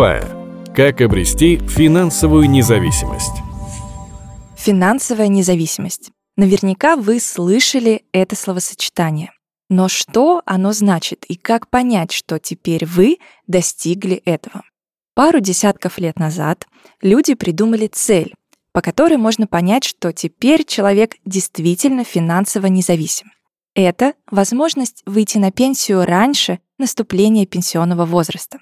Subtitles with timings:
[0.00, 0.72] FIRE.
[0.74, 3.34] Как обрести финансовую независимость.
[4.56, 6.10] Финансовая независимость.
[6.38, 9.30] Наверняка вы слышали это словосочетание.
[9.68, 14.62] Но что оно значит и как понять, что теперь вы достигли этого?
[15.14, 16.66] Пару десятков лет назад
[17.02, 18.34] люди придумали цель,
[18.72, 23.32] по которой можно понять, что теперь человек действительно финансово независим.
[23.74, 28.60] Это возможность выйти на пенсию раньше наступления пенсионного возраста.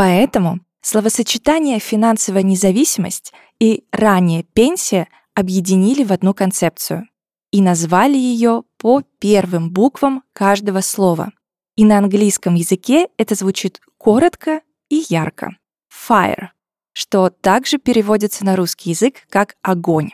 [0.00, 7.08] Поэтому словосочетание «финансовая независимость» и «ранняя пенсия» объединили в одну концепцию
[7.50, 11.32] и назвали ее по первым буквам каждого слова.
[11.76, 15.56] И на английском языке это звучит коротко и ярко.
[15.90, 16.48] Fire,
[16.92, 20.10] что также переводится на русский язык как огонь.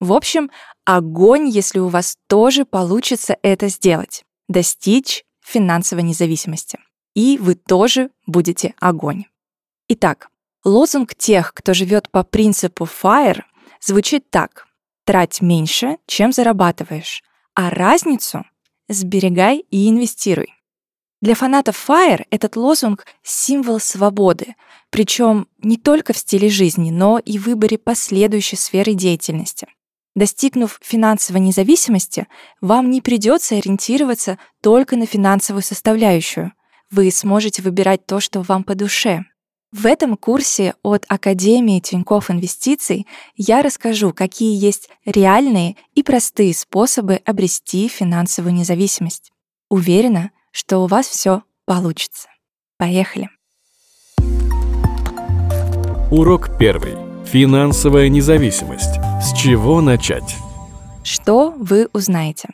[0.00, 0.50] В общем,
[0.84, 6.78] огонь, если у вас тоже получится это сделать, достичь финансовой независимости.
[7.14, 9.24] И вы тоже будете огонь.
[9.92, 10.28] Итак,
[10.64, 13.42] лозунг тех, кто живет по принципу FIRE,
[13.80, 14.68] звучит так.
[15.04, 17.24] Трать меньше, чем зарабатываешь,
[17.54, 18.44] а разницу
[18.88, 20.54] сберегай и инвестируй.
[21.20, 24.54] Для фанатов FIRE этот лозунг— символ свободы,
[24.90, 29.66] причем не только в стиле жизни, но и в выборе последующей сферы деятельности.
[30.14, 32.28] Достигнув финансовой независимости,
[32.60, 36.52] вам не придется ориентироваться только на финансовую составляющую.
[36.92, 39.24] Вы сможете выбирать то, что вам по душе.
[39.72, 47.20] В этом курсе от Академии Тинькофф Инвестиций я расскажу, какие есть реальные и простые способы
[47.24, 49.30] обрести финансовую независимость.
[49.68, 52.28] Уверена, что у вас все получится.
[52.78, 53.30] Поехали!
[56.10, 56.96] Урок первый.
[57.24, 58.96] Финансовая независимость.
[59.22, 60.34] С чего начать?
[61.04, 62.48] Что вы узнаете?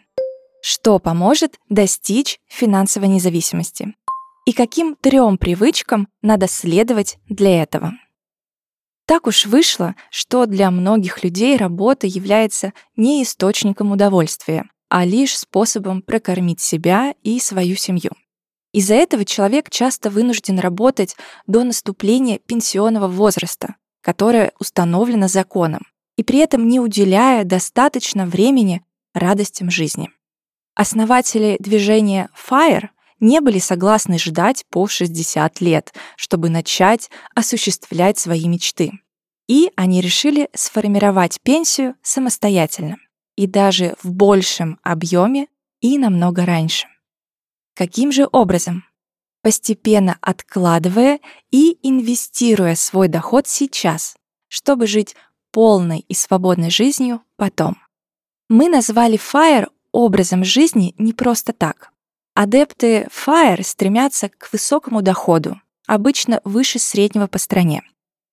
[0.61, 3.95] Что поможет достичь финансовой независимости?
[4.47, 7.95] И каким трем привычкам надо следовать для этого?
[9.05, 16.01] Так уж вышло, что для многих людей работа является не источником удовольствия, а лишь способом
[16.01, 18.13] прокормить себя и свою семью.
[18.73, 21.17] Из-за этого человек часто вынужден работать
[21.49, 25.87] до наступления пенсионного возраста, которое установлено законом,
[26.17, 30.11] и при этом не уделяя достаточно времени радостям жизни.
[30.77, 32.91] Основатели движения FIRE
[33.21, 38.93] не были согласны ждать по 60 лет, чтобы начать осуществлять свои мечты.
[39.49, 42.97] И они решили сформировать пенсию самостоятельно,
[43.37, 45.47] и даже в большем объеме
[45.81, 46.89] и намного раньше.
[47.75, 48.85] Каким же образом?
[49.43, 54.17] Постепенно откладывая и инвестируя свой доход сейчас,
[54.49, 55.15] чтобы жить
[55.53, 57.77] полной и свободной жизнью потом.
[58.49, 61.93] Мы назвали FIRE образом жизни не просто так.
[62.39, 67.83] Адепты FIRE стремятся к высокому доходу, обычно выше среднего по стране,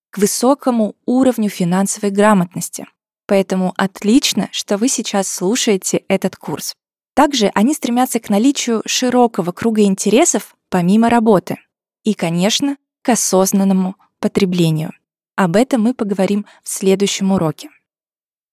[0.09, 2.85] к высокому уровню финансовой грамотности.
[3.27, 6.75] Поэтому отлично, что вы сейчас слушаете этот курс.
[7.15, 11.59] Также они стремятся к наличию широкого круга интересов помимо работы
[12.03, 14.91] и, конечно, к осознанному потреблению.
[15.37, 17.69] Об этом мы поговорим в следующем уроке.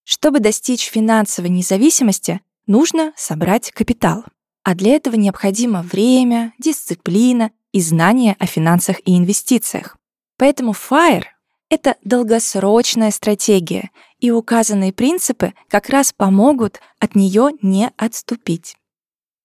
[0.05, 4.25] Чтобы достичь финансовой независимости, нужно собрать капитал.
[4.63, 9.97] А для этого необходимо время, дисциплина и знания о финансах и инвестициях.
[10.37, 11.25] Поэтому FIRE—
[11.71, 18.77] это долгосрочная стратегия, и указанные принципы как раз помогут от нее не отступить.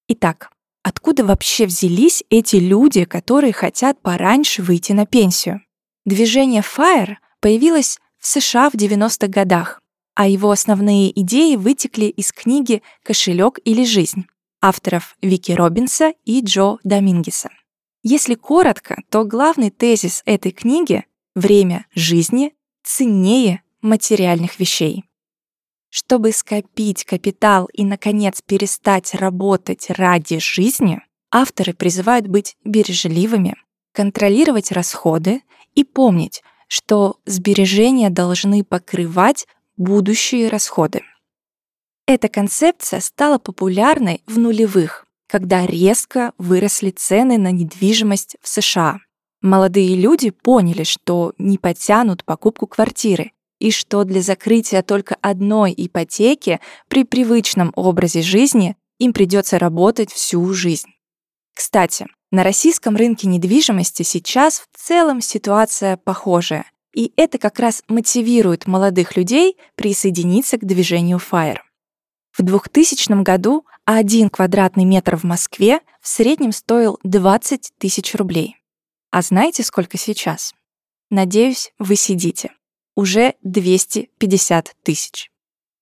[0.07, 0.49] Итак,
[0.83, 5.61] откуда вообще взялись эти люди, которые хотят пораньше выйти на пенсию?
[6.05, 9.81] Движение FIRE появилось в США в 90-х годах,
[10.13, 14.25] а его основные идеи вытекли из книги «Кошелек или жизнь»
[14.67, 17.49] авторов Вики Робинса и Джо Домингеса.
[18.01, 21.05] Если коротко, то главный тезис этой книги—
[21.35, 22.53] время жизни
[22.83, 25.05] ценнее материальных вещей.
[25.89, 30.99] Чтобы скопить капитал и, наконец, перестать работать ради жизни,
[31.31, 33.55] авторы призывают быть бережливыми,
[33.91, 35.43] контролировать расходы
[35.75, 39.45] и помнить, что сбережения должны покрывать
[39.77, 41.03] будущие расходы.
[42.07, 48.99] Эта концепция стала популярной в нулевых, когда резко выросли цены на недвижимость в США.
[49.41, 56.59] Молодые люди поняли, что не потянут покупку квартиры и что для закрытия только одной ипотеки
[56.89, 60.89] при привычном образе жизни им придется работать всю жизнь.
[61.55, 68.67] Кстати, на российском рынке недвижимости сейчас в целом ситуация похожая, и это как раз мотивирует
[68.67, 71.64] молодых людей присоединиться к движению FIRE.
[72.37, 78.57] В 2000 году один квадратный метр в Москве в среднем стоил 20 тысяч рублей.
[79.09, 80.53] А знаете, сколько сейчас?
[81.09, 82.51] Надеюсь, вы сидите.
[82.93, 85.31] Уже 250 тысяч.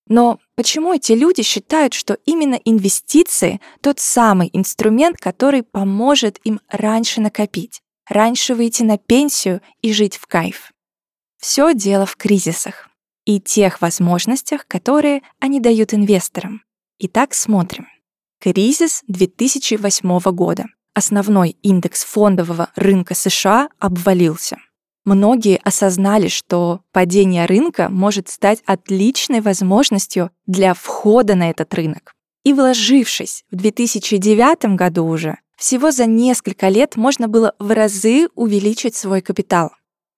[0.07, 7.19] Но почему эти люди считают, что именно инвестиции тот самый инструмент, который поможет им раньше
[7.19, 10.71] накопить, раньше выйти на пенсию и жить в кайф?
[11.39, 12.89] Все дело в кризисах
[13.25, 16.63] и тех возможностях, которые они дают инвесторам.
[16.99, 17.87] Итак, смотрим.
[18.39, 20.65] Кризис 2008 года.
[20.93, 24.57] Основной индекс фондового рынка США обвалился.
[25.05, 32.13] Многие осознали, что падение рынка может стать отличной возможностью для входа на этот рынок.
[32.43, 38.95] И вложившись в 2009 году уже, всего за несколько лет можно было в разы увеличить
[38.95, 39.71] свой капитал.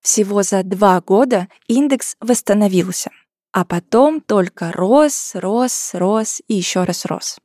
[0.05, 3.09] Всего за два года индекс восстановился,
[3.51, 7.39] а потом только рос, рос, рос и еще раз рос.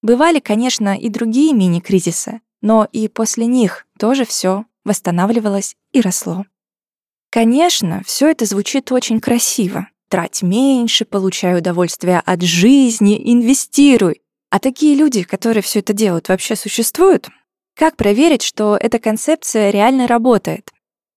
[0.00, 6.46] Бывали, конечно, и другие мини-кризисы, но и после них тоже все восстанавливалось и росло.
[7.30, 9.88] Конечно, все это звучит очень красиво.
[10.08, 14.22] Трать меньше, получай удовольствие от жизни, инвестируй.
[14.48, 17.28] А такие люди, которые все это делают, вообще существуют?
[17.74, 20.70] Как проверить, что эта концепция реально работает?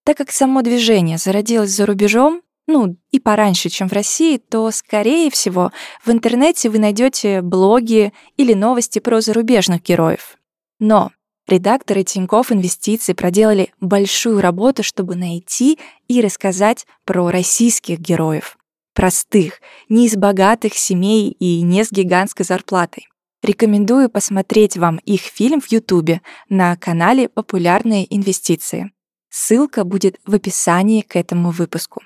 [0.10, 5.30] Так как само движение зародилось за рубежом, ну и пораньше, чем в России, то, скорее
[5.30, 5.72] всего,
[6.04, 10.40] в интернете вы найдете блоги или новости про зарубежных героев.
[10.80, 11.12] Но
[11.48, 15.78] редакторы Тинькофф Инвестиций проделали большую работу, чтобы найти
[16.08, 18.58] и рассказать про российских героев.
[18.96, 23.10] Простых, не из богатых семей и не с гигантской зарплатой.
[23.44, 28.92] Рекомендую посмотреть вам их фильм в Ютубе на канале «Популярные инвестиции».
[29.30, 32.02] Ссылка будет в описании к этому выпуску.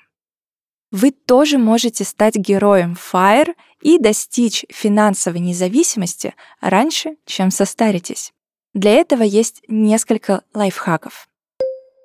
[0.92, 8.31] Вы тоже можете стать героем FIRE и достичь финансовой независимости раньше, чем состаритесь.
[8.74, 11.28] Для этого есть несколько лайфхаков.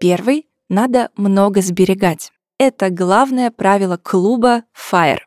[0.00, 2.32] Первый— надо много сберегать.
[2.58, 5.20] Это главное правило клуба FIRE.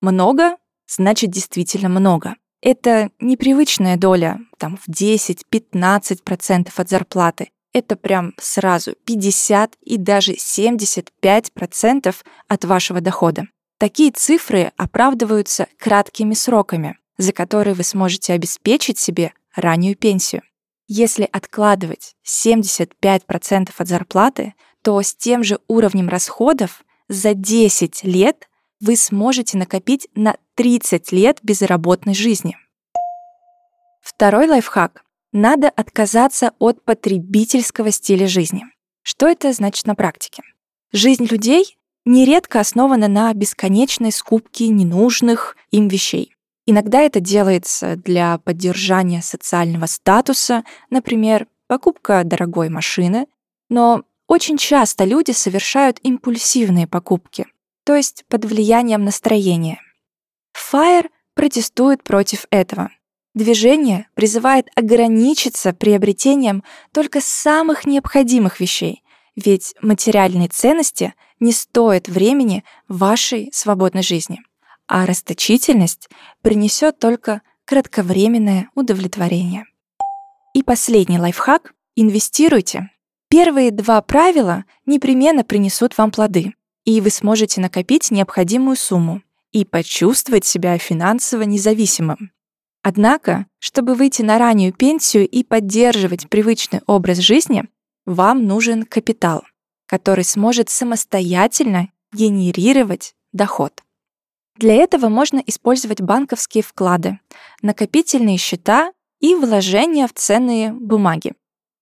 [0.00, 0.56] Много
[0.86, 2.34] значит действительно много.
[2.60, 12.14] Это непривычная доля, там, в 10-15% от зарплаты это прям сразу 50 и даже 75%
[12.48, 13.48] от вашего дохода.
[13.78, 20.42] Такие цифры оправдываются краткими сроками, за которые вы сможете обеспечить себе раннюю пенсию.
[20.86, 28.48] Если откладывать 75% от зарплаты, то с тем же уровнем расходов за 10 лет
[28.80, 32.56] вы сможете накопить на 30 лет безработной жизни.
[34.00, 35.03] Второй лайфхак
[35.34, 38.64] надо отказаться от потребительского стиля жизни.
[39.02, 40.42] Что это значит на практике?
[40.92, 46.34] Жизнь людей нередко основана на бесконечной скупке ненужных им вещей.
[46.66, 53.26] Иногда это делается для поддержания социального статуса, например, покупка дорогой машины,
[53.68, 57.46] но очень часто люди совершают импульсивные покупки,
[57.84, 59.80] то есть под влиянием настроения.
[60.56, 62.90] Fire протестует против этого
[63.34, 69.02] Движение призывает ограничиться приобретением только самых необходимых вещей,
[69.34, 74.40] ведь материальные ценности не стоят времени вашей свободной жизни,
[74.86, 76.08] а расточительность
[76.42, 79.64] принесет только кратковременное удовлетворение.
[80.54, 82.90] И последний лайфхак— инвестируйте.
[83.28, 90.44] Первые два правила непременно принесут вам плоды, и вы сможете накопить необходимую сумму и почувствовать
[90.44, 92.30] себя финансово независимым.
[92.86, 97.64] Однако, чтобы выйти на раннюю пенсию и поддерживать привычный образ жизни,
[98.04, 99.42] вам нужен капитал,
[99.86, 103.82] который сможет самостоятельно генерировать доход.
[104.56, 107.18] Для этого можно использовать банковские вклады,
[107.62, 111.32] накопительные счета и вложения в ценные бумаги.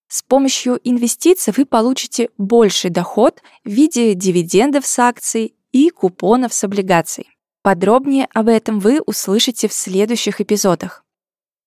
[0.07, 6.63] С помощью инвестиций вы получите больший доход в виде дивидендов с акций и купонов с
[6.63, 7.32] облигаций.
[7.63, 11.05] Подробнее об этом вы услышите в следующих эпизодах.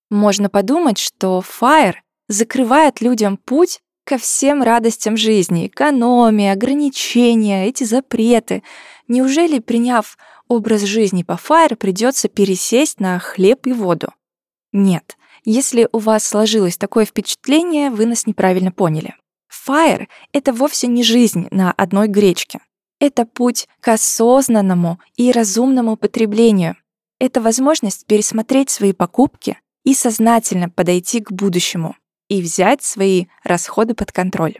[0.10, 1.96] Можно подумать, что FIRE
[2.28, 8.62] закрывает людям путь ко всем радостям жизни, экономия, ограничения, эти запреты.
[9.08, 14.10] Неужели, приняв образ жизни по FIRE, придется пересесть на хлеб и воду?
[14.72, 15.18] Нет.
[15.44, 19.16] Если у вас сложилось такое впечатление, вы нас неправильно поняли.
[19.50, 22.60] FIRE— это вовсе не жизнь на одной гречке.
[23.00, 26.78] Это путь к осознанному и разумному потреблению.
[27.20, 31.96] Это возможность пересмотреть свои покупки и сознательно подойти к будущему
[32.28, 34.56] и взять свои расходы под контроль.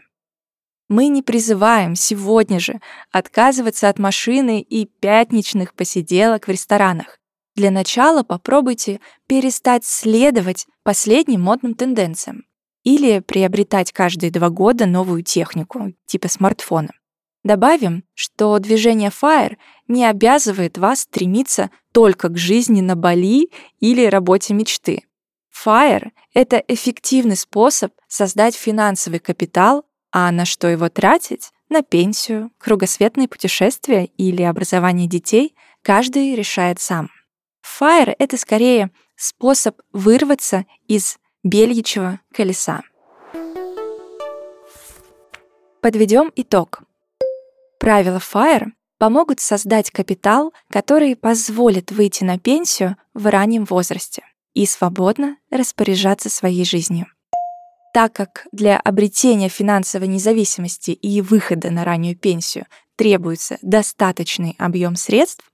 [0.88, 7.18] Мы не призываем сегодня же отказываться от машины и пятничных посиделок в ресторанах.
[7.56, 12.44] Для начала попробуйте перестать следовать последним модным тенденциям
[12.84, 16.90] или приобретать каждые два года новую технику, типа смартфона.
[17.46, 24.52] Добавим, что движение FIRE не обязывает вас стремиться только к жизни на Бали или работе
[24.52, 25.04] мечты.
[25.54, 31.52] FIRE— это эффективный способ создать финансовый капитал, а на что его тратить?
[31.68, 37.10] На пенсию, кругосветные путешествия или образование детей каждый решает сам.
[37.62, 42.82] FIRE— это скорее способ вырваться из бельичьего колеса.
[45.80, 46.82] Подведем итог.
[47.78, 54.22] Правила FIRE помогут создать капитал, который позволит выйти на пенсию в раннем возрасте
[54.54, 57.06] и свободно распоряжаться своей жизнью.
[57.92, 62.66] Так как для обретения финансовой независимости и выхода на раннюю пенсию
[62.96, 65.50] требуется достаточный объем средств,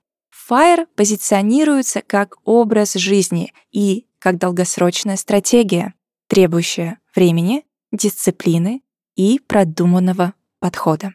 [0.49, 5.93] FIRE позиционируется как образ жизни и как долгосрочная стратегия,
[6.27, 8.81] требующая времени, дисциплины
[9.15, 11.13] и продуманного подхода.